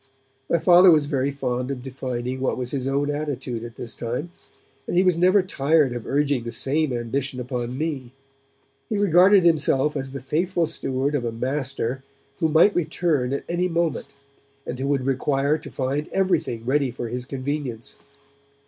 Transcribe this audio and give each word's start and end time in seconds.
My 0.49 0.57
Father 0.57 0.89
was 0.89 1.05
very 1.05 1.29
fond 1.29 1.69
of 1.69 1.83
defining 1.83 2.39
what 2.39 2.57
was 2.57 2.71
his 2.71 2.87
own 2.87 3.11
attitude 3.11 3.63
at 3.63 3.75
this 3.75 3.93
time, 3.93 4.31
and 4.87 4.97
he 4.97 5.03
was 5.03 5.15
never 5.15 5.43
tired 5.43 5.93
of 5.93 6.07
urging 6.07 6.43
the 6.43 6.51
same 6.51 6.91
ambition 6.91 7.39
upon 7.39 7.77
me. 7.77 8.11
He 8.89 8.97
regarded 8.97 9.43
himself 9.45 9.95
as 9.95 10.11
the 10.11 10.19
faithful 10.19 10.65
steward 10.65 11.13
of 11.13 11.23
a 11.23 11.31
Master 11.31 12.03
who 12.39 12.47
might 12.49 12.73
return 12.75 13.31
at 13.31 13.43
any 13.47 13.67
moment, 13.67 14.15
and 14.65 14.79
who 14.79 14.87
would 14.87 15.05
require 15.05 15.59
to 15.59 15.69
find 15.69 16.07
everything 16.11 16.65
ready 16.65 16.89
for 16.89 17.07
his 17.07 17.27
convenience. 17.27 17.97